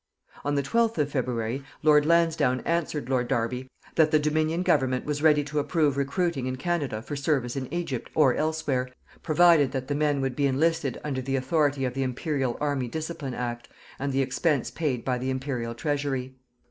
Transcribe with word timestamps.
On 0.43 0.55
the 0.55 0.63
12th 0.63 0.97
of 0.97 1.11
February, 1.11 1.63
Lord 1.83 2.07
Lansdowne 2.07 2.61
answered 2.61 3.07
Lord 3.07 3.27
Derby 3.27 3.69
that 3.93 4.09
the 4.09 4.17
Dominion 4.17 4.63
Government 4.63 5.05
was 5.05 5.21
ready 5.21 5.43
to 5.43 5.59
approve 5.59 5.95
recruiting 5.95 6.47
in 6.47 6.55
Canada 6.55 7.03
for 7.03 7.15
service 7.15 7.55
in 7.55 7.71
Egypt 7.71 8.09
or 8.15 8.33
elsewhere, 8.33 8.89
provided 9.21 9.71
that 9.73 9.87
the 9.89 9.93
men 9.93 10.19
would 10.19 10.35
be 10.35 10.47
enlisted 10.47 10.99
under 11.03 11.21
the 11.21 11.35
authority 11.35 11.85
of 11.85 11.93
the 11.93 12.01
Imperial 12.01 12.57
Army 12.59 12.87
Discipline 12.87 13.35
Act, 13.35 13.69
and 13.99 14.11
the 14.11 14.23
expense 14.23 14.71
paid 14.71 15.05
by 15.05 15.19
the 15.19 15.29
Imperial 15.29 15.75
Treasury. 15.75 16.33